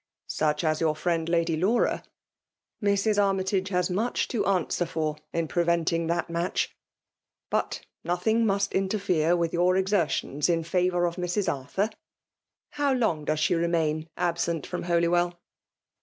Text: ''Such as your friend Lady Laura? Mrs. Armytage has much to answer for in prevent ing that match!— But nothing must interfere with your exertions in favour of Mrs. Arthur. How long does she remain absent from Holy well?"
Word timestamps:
''Such 0.41 0.63
as 0.63 0.81
your 0.81 0.95
friend 0.95 1.29
Lady 1.29 1.55
Laura? 1.55 2.03
Mrs. 2.81 3.21
Armytage 3.23 3.69
has 3.69 3.87
much 3.91 4.27
to 4.29 4.43
answer 4.47 4.87
for 4.87 5.17
in 5.31 5.47
prevent 5.47 5.93
ing 5.93 6.07
that 6.07 6.27
match!— 6.27 6.75
But 7.51 7.85
nothing 8.03 8.43
must 8.43 8.73
interfere 8.73 9.35
with 9.35 9.53
your 9.53 9.77
exertions 9.77 10.49
in 10.49 10.63
favour 10.63 11.05
of 11.05 11.17
Mrs. 11.17 11.53
Arthur. 11.53 11.91
How 12.71 12.93
long 12.95 13.25
does 13.25 13.39
she 13.41 13.53
remain 13.53 14.09
absent 14.17 14.65
from 14.65 14.81
Holy 14.81 15.07
well?" 15.09 15.39